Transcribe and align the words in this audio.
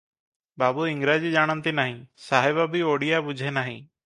ବାବୁ 0.63 0.85
ଇଂରାଜୀ 0.91 1.31
ଜାଣନ୍ତି 1.35 1.75
ନାହିଁ- 1.81 2.01
ସାହେବ 2.29 2.67
ବି 2.73 2.83
ଓଡ଼ିଆ 2.95 3.21
ବୁଝେ 3.31 3.55
ନାହିଁ। 3.61 3.79